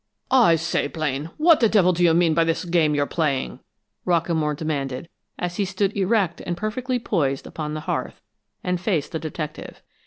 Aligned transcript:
"I 0.31 0.55
say, 0.55 0.87
Blaine, 0.87 1.29
what 1.37 1.59
the 1.59 1.69
devil 1.69 1.93
do 1.93 2.03
you 2.03 2.15
mean 2.15 2.33
by 2.33 2.43
this 2.43 2.65
game 2.65 2.95
you're 2.95 3.05
playing?" 3.05 3.59
Rockamore 4.03 4.55
demanded, 4.57 5.09
as 5.37 5.57
he 5.57 5.63
stood 5.65 5.95
erect 5.95 6.41
and 6.41 6.57
perfectly 6.57 6.97
poised 6.97 7.45
upon 7.45 7.75
the 7.75 7.81
hearth, 7.81 8.19
and 8.63 8.81
faced 8.81 9.11
the 9.11 9.19
detective. 9.19 9.83